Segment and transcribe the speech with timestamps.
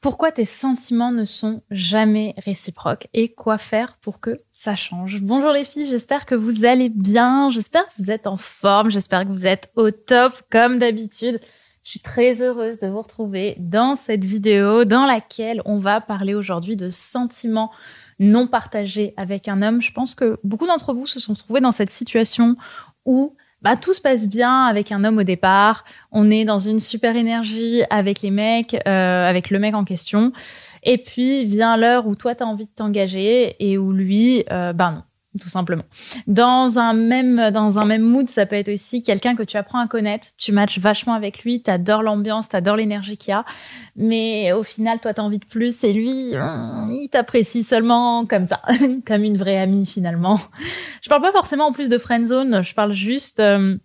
[0.00, 5.20] pourquoi tes sentiments ne sont jamais réciproques et quoi faire pour que ça change?
[5.20, 9.24] Bonjour les filles, j'espère que vous allez bien, j'espère que vous êtes en forme, j'espère
[9.24, 11.38] que vous êtes au top comme d'habitude.
[11.82, 16.34] Je suis très heureuse de vous retrouver dans cette vidéo dans laquelle on va parler
[16.34, 17.70] aujourd'hui de sentiments
[18.18, 19.82] non partagés avec un homme.
[19.82, 22.56] Je pense que beaucoup d'entre vous se sont trouvés dans cette situation
[23.04, 25.84] où bah, tout se passe bien avec un homme au départ.
[26.12, 30.32] On est dans une super énergie avec les mecs, euh, avec le mec en question.
[30.82, 34.72] Et puis vient l'heure où toi, tu as envie de t'engager et où lui, bah
[34.92, 35.02] non
[35.38, 35.84] tout simplement.
[36.26, 39.78] Dans un même dans un même mood, ça peut être aussi quelqu'un que tu apprends
[39.78, 43.34] à connaître, tu matches vachement avec lui, tu adores l'ambiance, tu adores l'énergie qu'il y
[43.34, 43.44] a,
[43.94, 48.24] mais au final toi tu as envie de plus et lui hum, il t'apprécie seulement
[48.24, 48.60] comme ça,
[49.06, 50.40] comme une vraie amie finalement.
[51.00, 53.76] Je parle pas forcément en plus de friend zone, je parle juste euh,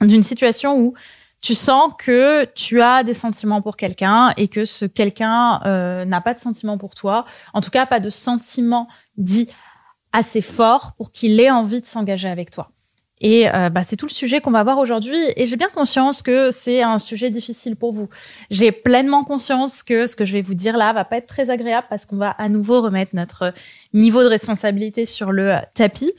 [0.00, 0.94] d'une situation où
[1.40, 6.20] tu sens que tu as des sentiments pour quelqu'un et que ce quelqu'un euh, n'a
[6.20, 9.48] pas de sentiments pour toi, en tout cas pas de sentiments dits
[10.12, 12.70] assez fort pour qu'il ait envie de s'engager avec toi.
[13.22, 15.16] Et euh, bah, c'est tout le sujet qu'on va voir aujourd'hui.
[15.36, 18.08] Et j'ai bien conscience que c'est un sujet difficile pour vous.
[18.50, 21.48] J'ai pleinement conscience que ce que je vais vous dire là va pas être très
[21.48, 23.54] agréable parce qu'on va à nouveau remettre notre
[23.94, 26.12] niveau de responsabilité sur le tapis.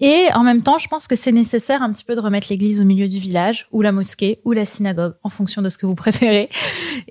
[0.00, 2.82] Et en même temps, je pense que c'est nécessaire un petit peu de remettre l'église
[2.82, 5.86] au milieu du village, ou la mosquée, ou la synagogue, en fonction de ce que
[5.86, 6.50] vous préférez.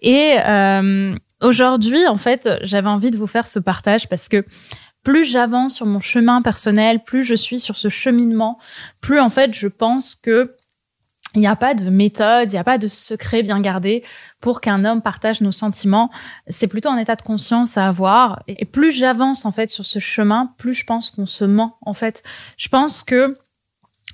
[0.02, 4.46] Et euh, aujourd'hui, en fait, j'avais envie de vous faire ce partage parce que
[5.04, 8.58] plus j'avance sur mon chemin personnel, plus je suis sur ce cheminement,
[9.02, 10.56] plus en fait je pense que
[11.36, 14.04] il n'y a pas de méthode, il n'y a pas de secret bien gardé
[14.40, 16.12] pour qu'un homme partage nos sentiments.
[16.48, 18.44] C'est plutôt un état de conscience à avoir.
[18.48, 21.78] Et plus j'avance en fait sur ce chemin, plus je pense qu'on se ment.
[21.82, 22.22] En fait,
[22.58, 23.38] je pense que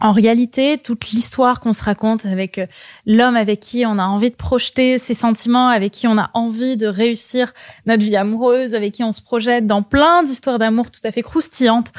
[0.02, 2.68] en réalité, toute l'histoire qu'on se raconte avec euh,
[3.06, 6.78] l'homme avec qui on a envie de projeter ses sentiments, avec qui on a envie
[6.78, 7.54] de réussir
[7.86, 11.22] notre vie amoureuse, avec qui on se projette dans plein d'histoires d'amour tout à fait
[11.22, 11.92] croustillantes,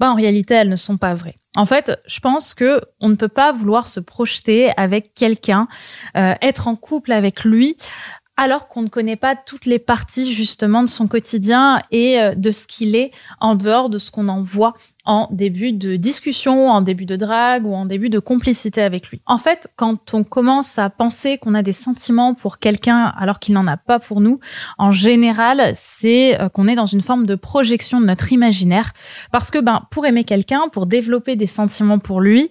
[0.00, 1.38] bah en réalité, elles ne sont pas vraies.
[1.56, 5.68] En fait, je pense que on ne peut pas vouloir se projeter avec quelqu'un,
[6.16, 7.76] euh, être en couple avec lui
[8.36, 12.50] alors qu'on ne connaît pas toutes les parties justement de son quotidien et euh, de
[12.50, 14.74] ce qu'il est en dehors de ce qu'on en voit
[15.06, 19.20] en début de discussion, en début de drague ou en début de complicité avec lui.
[19.26, 23.54] En fait, quand on commence à penser qu'on a des sentiments pour quelqu'un alors qu'il
[23.54, 24.40] n'en a pas pour nous,
[24.78, 28.92] en général, c'est euh, qu'on est dans une forme de projection de notre imaginaire.
[29.30, 32.48] Parce que ben, pour aimer quelqu'un, pour développer des sentiments pour lui,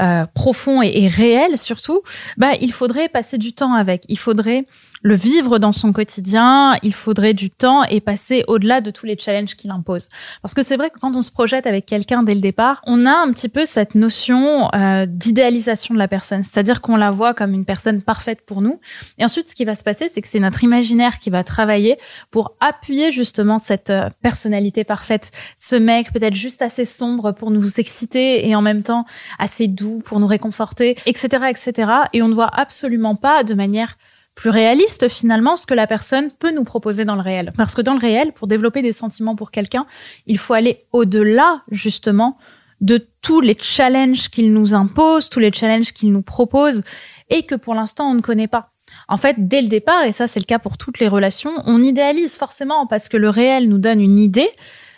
[0.00, 2.00] euh, profonds et, et, réels surtout,
[2.38, 4.04] ben, il faudrait passer du temps avec.
[4.08, 4.64] Il faudrait
[5.02, 9.16] le vivre dans son quotidien, il faudrait du temps et passer au-delà de tous les
[9.18, 10.08] challenges qu'il impose.
[10.42, 13.04] Parce que c'est vrai que quand on se projette avec quelqu'un dès le départ, on
[13.04, 17.34] a un petit peu cette notion euh, d'idéalisation de la personne, c'est-à-dire qu'on la voit
[17.34, 18.78] comme une personne parfaite pour nous.
[19.18, 21.96] Et ensuite, ce qui va se passer, c'est que c'est notre imaginaire qui va travailler
[22.30, 25.32] pour appuyer justement cette euh, personnalité parfaite.
[25.56, 29.04] Ce mec peut-être juste assez sombre pour nous exciter et en même temps
[29.40, 31.90] assez doux pour nous réconforter, etc., etc.
[32.12, 33.96] Et on ne voit absolument pas de manière
[34.34, 37.52] plus réaliste finalement ce que la personne peut nous proposer dans le réel.
[37.56, 39.86] Parce que dans le réel, pour développer des sentiments pour quelqu'un,
[40.26, 42.38] il faut aller au-delà justement
[42.80, 46.82] de tous les challenges qu'il nous impose, tous les challenges qu'il nous propose
[47.28, 48.70] et que pour l'instant on ne connaît pas.
[49.08, 51.82] En fait, dès le départ, et ça c'est le cas pour toutes les relations, on
[51.82, 54.48] idéalise forcément parce que le réel nous donne une idée,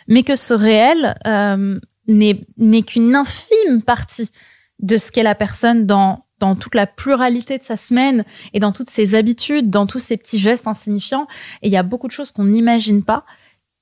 [0.08, 4.30] mais que ce réel euh, n'est qu'une infime partie
[4.80, 8.72] de ce qu'est la personne dans dans toute la pluralité de sa semaine et dans
[8.72, 11.28] toutes ses habitudes, dans tous ses petits gestes insignifiants.
[11.62, 13.24] Et il y a beaucoup de choses qu'on n'imagine pas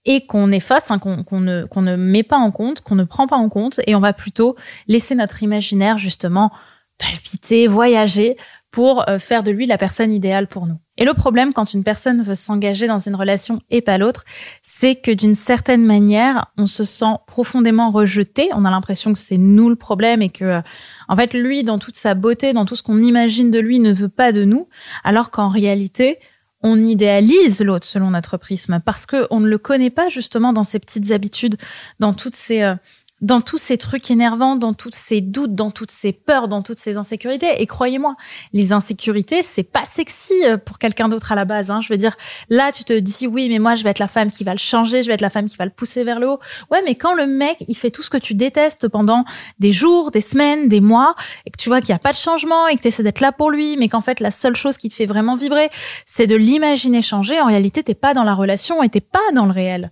[0.05, 3.49] et qu'on efface, qu'on ne, ne met pas en compte, qu'on ne prend pas en
[3.49, 4.57] compte, et on va plutôt
[4.89, 6.53] laisser notre imaginaire justement
[6.99, 8.37] palpiter, voyager
[8.71, 10.79] pour euh, faire de lui la personne idéale pour nous.
[10.97, 14.25] Et le problème quand une personne veut s'engager dans une relation et pas l'autre,
[14.63, 19.39] c'est que d'une certaine manière, on se sent profondément rejeté, on a l'impression que c'est
[19.39, 20.61] nous le problème et que
[21.09, 23.93] en fait lui dans toute sa beauté, dans tout ce qu'on imagine de lui ne
[23.93, 24.69] veut pas de nous,
[25.03, 26.19] alors qu'en réalité,
[26.63, 30.65] on idéalise l'autre selon notre prisme parce que on ne le connaît pas justement dans
[30.65, 31.57] ses petites habitudes,
[31.99, 32.75] dans toutes ces euh,
[33.21, 36.79] dans tous ces trucs énervants, dans tous ces doutes, dans toutes ces peurs, dans toutes
[36.79, 37.61] ces insécurités.
[37.61, 38.17] Et croyez-moi,
[38.53, 41.71] les insécurités, c'est pas sexy euh, pour quelqu'un d'autre à la base.
[41.71, 41.81] Hein.
[41.81, 42.17] Je veux dire,
[42.49, 44.59] là, tu te dis oui, mais moi, je vais être la femme qui va le
[44.59, 46.41] changer, je vais être la femme qui va le pousser vers le haut.
[46.71, 49.25] Ouais, mais quand le mec, il fait tout ce que tu détestes pendant
[49.59, 51.15] des jours, des semaines, des mois,
[51.47, 53.21] et que tu vois qu'il n'y a pas de changement et que tu essaies d'être
[53.21, 55.69] là pour lui, mais qu'en fait, la seule chose qui te fait vraiment vibrer,
[56.07, 59.47] c'est de l'imaginer changer, en réalité, t'es pas dans la relation et t'es pas dans
[59.47, 59.91] le réel.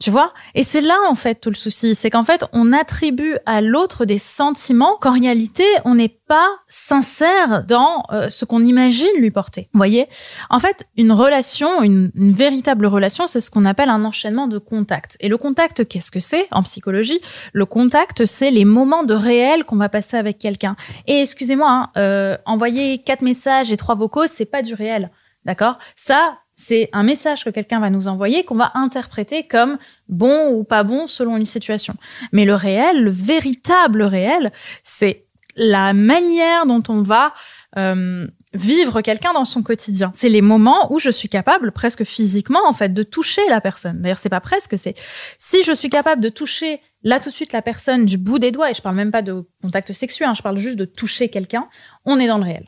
[0.00, 0.32] Tu vois?
[0.54, 4.06] Et c'est là en fait tout le souci, c'est qu'en fait on attribue à l'autre
[4.06, 9.68] des sentiments qu'en réalité on n'est pas sincère dans euh, ce qu'on imagine lui porter.
[9.74, 10.08] Vous voyez?
[10.48, 15.18] En fait, une relation, une, véritable relation, c'est ce qu'on appelle un enchaînement de contacts.
[15.20, 16.46] Et le contact, qu'est-ce que c'est?
[16.50, 17.20] En psychologie
[17.52, 20.76] Le contact, c'est les moments de réel qu'on va passer avec quelqu'un.
[21.08, 25.10] Et excusez-moi, hein, euh, envoyer quatre messages et trois vocaux, c'est pas du réel.
[25.44, 25.78] D'accord?
[25.96, 29.78] Ça, c'est un message que quelqu'un va nous envoyer qu'on va interpréter comme
[30.08, 31.94] bon ou pas bon selon une situation.
[32.32, 34.52] Mais le réel, le véritable réel,
[34.82, 35.24] c'est
[35.56, 37.32] la manière dont on va
[37.78, 40.12] euh, vivre quelqu'un dans son quotidien.
[40.14, 44.02] C'est les moments où je suis capable, presque physiquement en fait, de toucher la personne.
[44.02, 44.94] D'ailleurs, c'est pas presque, c'est
[45.38, 48.52] si je suis capable de toucher là tout de suite la personne du bout des
[48.52, 51.30] doigts, et je parle même pas de contact sexuel, hein, je parle juste de toucher
[51.30, 51.68] quelqu'un,
[52.04, 52.66] on est dans le réel.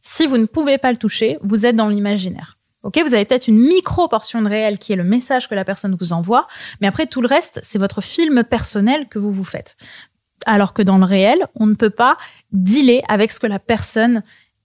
[0.00, 2.56] Si vous ne pouvez pas le toucher, vous êtes dans l'imaginaire.
[2.84, 5.96] Vous avez peut-être une micro portion de réel qui est le message que la personne
[5.98, 6.46] vous envoie,
[6.80, 9.76] mais après tout le reste, c'est votre film personnel que vous vous faites.
[10.46, 12.18] Alors que dans le réel, on ne peut pas
[12.52, 14.22] dealer avec ce que la personne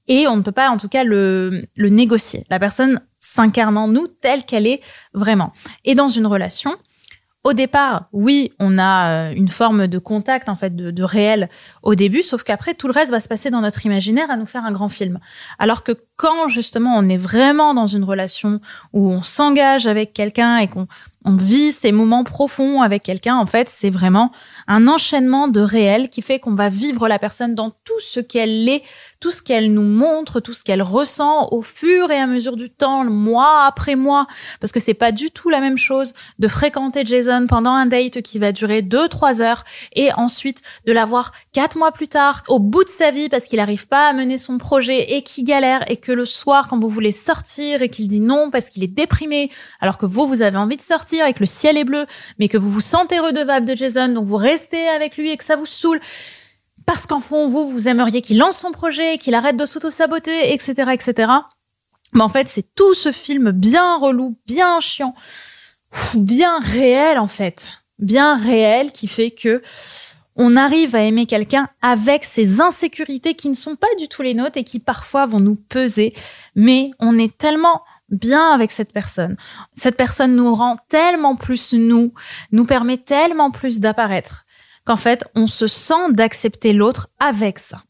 [0.08, 2.46] est, on ne peut pas en tout cas le, le négocier.
[2.50, 4.82] La personne s'incarne en nous telle qu'elle est
[5.14, 5.54] vraiment.
[5.86, 6.76] Et dans une relation,
[7.44, 11.50] au départ, oui, on a euh, une forme de contact en fait de, de réel
[11.84, 14.46] au début, sauf qu'après tout le reste va se passer dans notre imaginaire à nous
[14.46, 15.20] faire un grand film.
[15.58, 18.60] Alors que quand justement on est vraiment dans une relation
[18.92, 20.86] où on s'engage avec quelqu'un et qu'on
[21.26, 24.32] on vit ces moments profonds avec quelqu'un, en fait, c'est vraiment
[24.68, 28.70] un enchaînement de réel qui fait qu'on va vivre la personne dans tout ce qu'elle
[28.70, 28.84] est,
[29.20, 32.70] tout ce qu'elle nous montre, tout ce qu'elle ressent au fur et à mesure du
[32.70, 34.28] temps, mois après mois,
[34.62, 38.22] parce que c'est pas du tout la même chose de fréquenter Jason pendant un date
[38.22, 42.60] qui va durer deux, trois heures et ensuite de l'avoir quatre mois plus tard au
[42.60, 45.84] bout de sa vie parce qu'il n'arrive pas à mener son projet et qu'il galère
[45.92, 48.88] et que le soir, quand vous voulez sortir et qu'il dit non parce qu'il est
[48.88, 52.08] déprimé, alors que vous, vous avez envie de sortir, et que le ciel est bleu,
[52.40, 55.44] mais que vous vous sentez redevable de Jason, donc vous restez avec lui et que
[55.44, 56.00] ça vous saoule
[56.88, 60.90] parce qu'en fond, vous, vous aimeriez qu'il lance son projet, qu'il arrête de s'auto-saboter, etc.,
[60.92, 61.32] etc.
[62.14, 65.14] Mais en fait, c'est tout ce film bien relou, bien chiant,
[66.16, 67.74] bien réel, en fait.
[68.00, 69.62] Bien réel qui fait que
[70.42, 74.34] on arrive à aimer quelqu'un avec ses insécurités qui ne sont pas du tout les
[74.34, 76.14] nôtres et qui parfois vont nous peser.
[76.56, 79.36] Mais on est tellement bien avec cette personne.
[79.74, 82.14] Cette personne nous rend tellement plus nous,
[82.54, 84.46] nous permet tellement plus d'apparaître,
[84.86, 87.84] qu'en fait, on se sent d'accepter l'autre avec ça.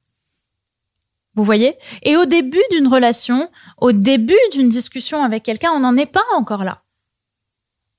[1.35, 1.75] Vous voyez?
[2.01, 3.47] Et au début d'une relation,
[3.77, 6.81] au début d'une discussion avec quelqu'un, on n'en est pas encore là.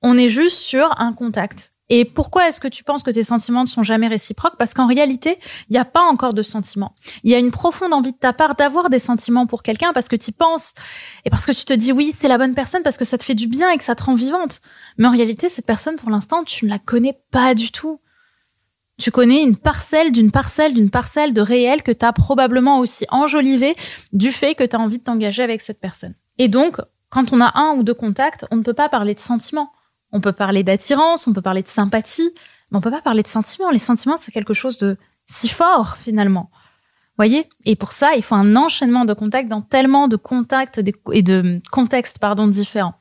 [0.01, 1.70] On est juste sur un contact.
[1.93, 4.55] Et pourquoi est-ce que tu penses que tes sentiments ne sont jamais réciproques?
[4.57, 5.37] Parce qu'en réalité,
[5.69, 6.95] il n'y a pas encore de sentiments.
[7.25, 10.07] Il y a une profonde envie de ta part d'avoir des sentiments pour quelqu'un parce
[10.07, 10.71] que tu penses
[11.25, 13.25] et parce que tu te dis oui, c'est la bonne personne parce que ça te
[13.25, 14.61] fait du bien et que ça te rend vivante.
[14.97, 17.99] Mais en réalité, cette personne, pour l'instant, tu ne la connais pas du tout.
[18.97, 23.05] Tu connais une parcelle d'une parcelle d'une parcelle de réel que tu as probablement aussi
[23.09, 23.75] enjolivé
[24.13, 26.13] du fait que tu as envie de t'engager avec cette personne.
[26.37, 26.77] Et donc,
[27.09, 29.73] quand on a un ou deux contacts, on ne peut pas parler de sentiments
[30.11, 32.31] on peut parler d'attirance, on peut parler de sympathie,
[32.69, 33.69] mais on peut pas parler de sentiments.
[33.69, 36.49] Les sentiments, c'est quelque chose de si fort finalement.
[37.17, 37.47] Voyez?
[37.65, 40.81] Et pour ça, il faut un enchaînement de contacts dans tellement de contacts
[41.11, 42.95] et de contextes pardon différents.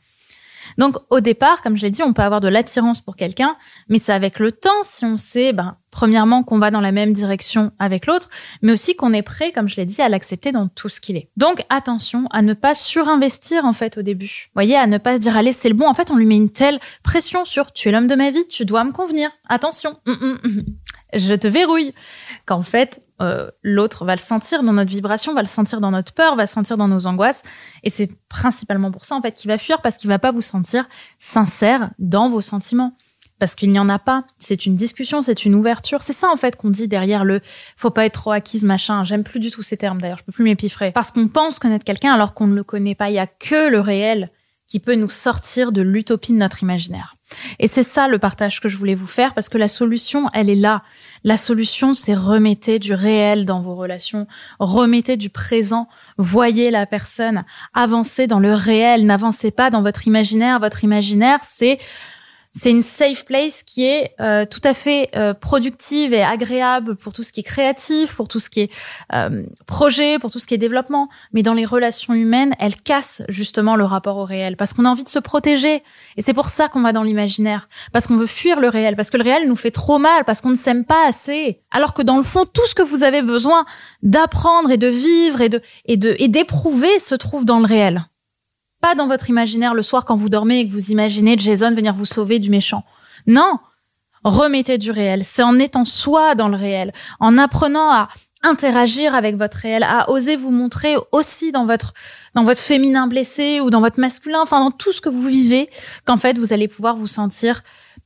[0.79, 3.57] Donc au départ, comme je l'ai dit, on peut avoir de l'attirance pour quelqu'un,
[3.89, 7.13] mais c'est avec le temps, si on sait, ben, premièrement qu'on va dans la même
[7.13, 8.31] direction avec l'autre,
[8.63, 11.17] mais aussi qu'on est prêt, comme je l'ai dit, à l'accepter dans tout ce qu'il
[11.17, 11.29] est.
[11.37, 14.51] Donc attention à ne pas surinvestir en fait au début.
[14.55, 15.89] Voyez, à ne pas se dire allez c'est le bon.
[15.89, 18.47] En fait, on lui met une telle pression sur tu es l'homme de ma vie,
[18.49, 19.31] tu dois me convenir.
[19.49, 20.61] Attention, hum, hum, hum.
[21.15, 21.95] Je te verrouille.
[22.47, 26.13] Qu'en fait, euh, l'autre va le sentir dans notre vibration, va le sentir dans notre
[26.13, 27.43] peur, va le sentir dans nos angoisses.
[27.83, 30.43] Et c'est principalement pour ça, en fait, qu'il va fuir parce qu'il va pas vous
[30.43, 30.89] sentir
[31.19, 32.97] sincère dans vos sentiments.
[33.39, 34.25] Parce qu'il n'y en a pas.
[34.39, 36.03] C'est une discussion, c'est une ouverture.
[36.03, 37.41] C'est ça, en fait, qu'on dit derrière le
[37.75, 39.03] faut pas être trop acquise, machin.
[39.03, 40.19] J'aime plus du tout ces termes, d'ailleurs.
[40.19, 40.93] Je peux plus m'épiffrer.
[40.93, 43.09] Parce qu'on pense connaître quelqu'un alors qu'on ne le connaît pas.
[43.09, 44.29] Il y a que le réel
[44.67, 47.17] qui peut nous sortir de l'utopie de notre imaginaire.
[47.59, 50.51] Et c'est ça le partage que je voulais vous faire parce que la solution, elle
[50.51, 50.83] est là.
[51.25, 54.27] La solution, c'est remettez du réel dans vos relations,
[54.59, 57.45] remettez du présent, voyez la personne,
[57.75, 60.61] avancez dans le réel, n'avancez pas dans votre imaginaire.
[60.61, 61.79] Votre imaginaire, c'est
[62.53, 67.13] c'est une safe place qui est euh, tout à fait euh, productive et agréable pour
[67.13, 68.71] tout ce qui est créatif, pour tout ce qui est
[69.15, 71.09] euh, projet, pour tout ce qui est développement.
[71.33, 74.89] Mais dans les relations humaines, elle casse justement le rapport au réel parce qu'on a
[74.89, 75.85] envie de se protéger.
[76.17, 79.11] Et c'est pour ça qu'on va dans l'imaginaire, parce qu'on veut fuir le réel, parce
[79.11, 81.61] que le réel nous fait trop mal, parce qu'on ne s'aime pas assez.
[81.71, 83.65] Alors que dans le fond, tout ce que vous avez besoin
[84.03, 88.05] d'apprendre et de vivre et de et de et d'éprouver se trouve dans le réel
[88.81, 91.95] pas dans votre imaginaire le soir quand vous dormez et que vous imaginez Jason venir
[91.95, 92.85] vous sauver du méchant.
[93.27, 93.59] Non,
[94.25, 95.25] remettez du réel.
[95.25, 98.09] C'est en étant soi dans le réel, en apprenant à
[98.43, 101.93] interagir avec votre réel, à oser vous montrer aussi dans votre
[102.35, 105.69] dans votre féminin blessé ou dans votre masculin, enfin dans tout ce que vous vivez,
[106.07, 107.63] qu'en fait vous allez pouvoir vous sentir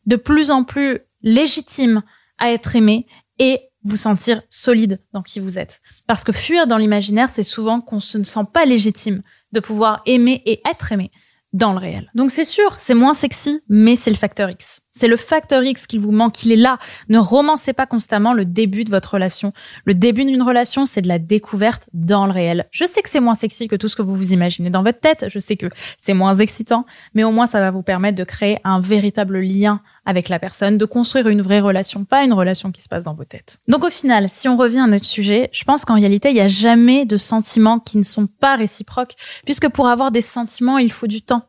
[0.07, 2.03] de plus en plus légitime
[2.39, 3.07] à être aimé
[3.39, 5.81] et vous sentir solide dans qui vous êtes.
[6.07, 9.23] Parce que fuir dans l'imaginaire, c'est souvent qu'on se ne sent pas légitime
[9.55, 11.11] de pouvoir aimer et être aimé
[11.55, 12.11] dans le réel.
[12.15, 14.83] Donc c'est sûr, c'est moins sexy, mais c'est le facteur X.
[14.97, 16.79] C'est le facteur X qu'il vous manque, il est là.
[17.09, 19.53] Ne romancez pas constamment le début de votre relation.
[19.85, 22.67] Le début d'une relation, c'est de la découverte dans le réel.
[22.71, 25.01] Je sais que c'est moins sexy que tout ce que vous vous imaginez dans votre
[25.01, 25.67] tête, je sais que
[25.99, 29.81] c'est moins excitant, mais au moins ça va vous permettre de créer un véritable lien
[30.07, 33.15] avec la personne, de construire une vraie relation, pas une relation qui se passe dans
[33.15, 33.59] vos têtes.
[33.67, 36.41] Donc au final, si on revient à notre sujet, je pense qu'en réalité, il n'y
[36.41, 40.93] a jamais de sentiments qui ne sont pas réciproques, puisque pour avoir des sentiments, il
[40.93, 41.43] faut du temps.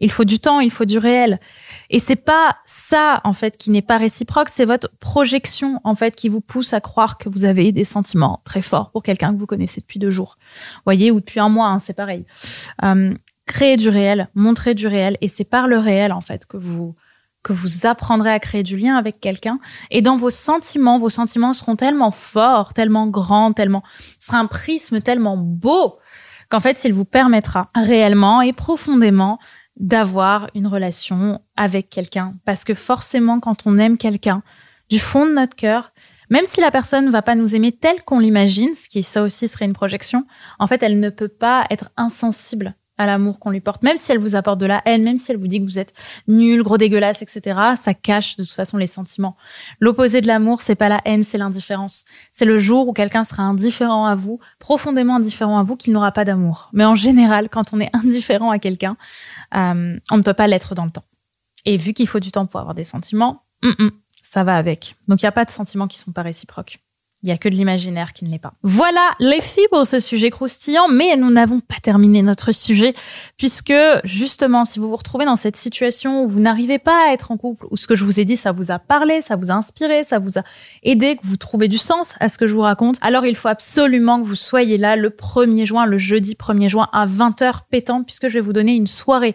[0.00, 1.40] Il faut du temps, il faut du réel.
[1.90, 6.14] Et c'est pas ça, en fait, qui n'est pas réciproque, c'est votre projection, en fait,
[6.14, 9.38] qui vous pousse à croire que vous avez des sentiments très forts pour quelqu'un que
[9.38, 10.38] vous connaissez depuis deux jours.
[10.84, 12.26] voyez, ou depuis un mois, hein, c'est pareil.
[12.84, 13.12] Euh,
[13.46, 16.94] créer du réel, montrer du réel, et c'est par le réel, en fait, que vous,
[17.42, 19.58] que vous apprendrez à créer du lien avec quelqu'un.
[19.90, 23.82] Et dans vos sentiments, vos sentiments seront tellement forts, tellement grands, tellement,
[24.18, 25.98] ce sera un prisme tellement beau
[26.50, 29.38] qu'en fait, il vous permettra réellement et profondément
[29.78, 32.34] d'avoir une relation avec quelqu'un.
[32.44, 34.42] Parce que forcément, quand on aime quelqu'un,
[34.90, 35.92] du fond de notre cœur,
[36.30, 39.22] même si la personne ne va pas nous aimer tel qu'on l'imagine, ce qui ça
[39.22, 40.26] aussi serait une projection,
[40.58, 44.12] en fait, elle ne peut pas être insensible à l'amour qu'on lui porte, même si
[44.12, 45.94] elle vous apporte de la haine, même si elle vous dit que vous êtes
[46.26, 47.58] nul, gros dégueulasse, etc.
[47.76, 49.36] Ça cache de toute façon les sentiments.
[49.80, 52.04] L'opposé de l'amour, c'est pas la haine, c'est l'indifférence.
[52.32, 56.12] C'est le jour où quelqu'un sera indifférent à vous, profondément indifférent à vous, qu'il n'aura
[56.12, 56.70] pas d'amour.
[56.72, 58.96] Mais en général, quand on est indifférent à quelqu'un,
[59.54, 61.04] euh, on ne peut pas l'être dans le temps.
[61.64, 63.42] Et vu qu'il faut du temps pour avoir des sentiments,
[64.22, 64.96] ça va avec.
[65.06, 66.78] Donc il n'y a pas de sentiments qui sont pas réciproques.
[67.24, 68.52] Il n'y a que de l'imaginaire qui ne l'est pas.
[68.62, 72.94] Voilà les filles pour ce sujet croustillant, mais nous n'avons pas terminé notre sujet,
[73.36, 77.32] puisque justement, si vous vous retrouvez dans cette situation où vous n'arrivez pas à être
[77.32, 79.50] en couple, ou ce que je vous ai dit, ça vous a parlé, ça vous
[79.50, 80.44] a inspiré, ça vous a
[80.84, 83.48] aidé, que vous trouvez du sens à ce que je vous raconte, alors il faut
[83.48, 88.04] absolument que vous soyez là le 1er juin, le jeudi 1er juin à 20h pétant,
[88.04, 89.34] puisque je vais vous donner une soirée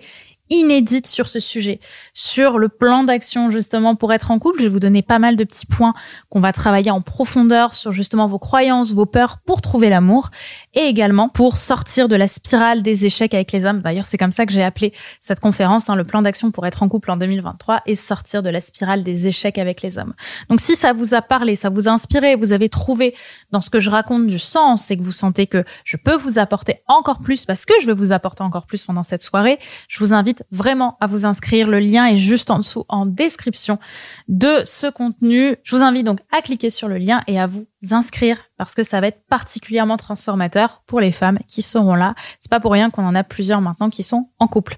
[0.50, 1.80] inédite sur ce sujet,
[2.14, 4.60] sur le plan d'action justement pour être en couple.
[4.60, 5.94] Je vais vous donner pas mal de petits points
[6.30, 10.30] qu'on va travailler en profondeur sur justement vos croyances, vos peurs pour trouver l'amour
[10.74, 13.82] et également pour sortir de la spirale des échecs avec les hommes.
[13.82, 16.84] D'ailleurs, c'est comme ça que j'ai appelé cette conférence, hein, le plan d'action pour être
[16.84, 20.14] en couple en 2023 et sortir de la spirale des échecs avec les hommes.
[20.50, 23.16] Donc si ça vous a parlé, ça vous a inspiré, vous avez trouvé
[23.52, 26.40] dans ce que je raconte du sens et que vous sentez que je peux vous
[26.40, 30.00] apporter encore plus parce que je vais vous apporter encore plus pendant cette soirée, je
[30.00, 31.68] vous invite vraiment à vous inscrire.
[31.68, 33.80] Le lien est juste en dessous en description
[34.28, 35.56] de ce contenu.
[35.64, 38.84] Je vous invite donc à cliquer sur le lien et à vous inscrire parce que
[38.84, 42.16] ça va être particulièrement transformateur pour les femmes qui seront là.
[42.40, 44.78] C'est pas pour rien qu'on en a plusieurs maintenant qui sont en couple.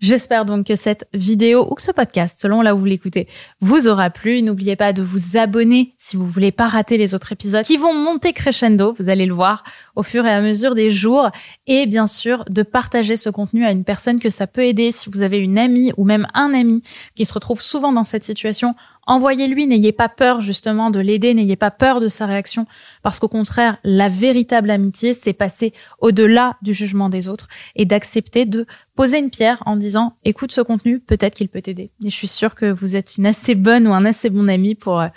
[0.00, 3.26] J'espère donc que cette vidéo ou que ce podcast, selon là où vous l'écoutez,
[3.62, 4.42] vous aura plu.
[4.42, 7.94] N'oubliez pas de vous abonner si vous voulez pas rater les autres épisodes qui vont
[7.94, 8.94] monter crescendo.
[8.98, 9.64] Vous allez le voir
[9.96, 11.30] au fur et à mesure des jours.
[11.66, 14.92] Et bien sûr, de partager ce contenu à une personne que ça peut aider.
[14.92, 16.82] Si vous avez une amie ou même un ami
[17.14, 18.74] qui se retrouve souvent dans cette situation,
[19.06, 22.66] Envoyez-lui, n'ayez pas peur justement de l'aider, n'ayez pas peur de sa réaction,
[23.02, 28.44] parce qu'au contraire, la véritable amitié, c'est passer au-delà du jugement des autres et d'accepter
[28.46, 31.90] de poser une pierre en disant, écoute ce contenu, peut-être qu'il peut t'aider.
[32.04, 34.74] Et je suis sûre que vous êtes une assez bonne ou un assez bon ami
[34.74, 35.08] pour euh,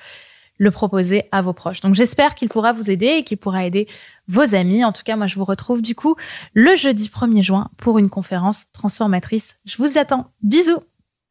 [0.57, 1.81] le proposer à vos proches.
[1.81, 3.87] Donc j'espère qu'il pourra vous aider et qu'il pourra aider
[4.27, 4.83] vos amis.
[4.83, 6.15] En tout cas, moi, je vous retrouve du coup
[6.53, 9.55] le jeudi 1er juin pour une conférence transformatrice.
[9.65, 10.31] Je vous attends.
[10.41, 10.81] Bisous